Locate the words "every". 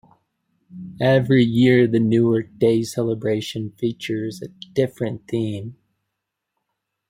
0.99-1.43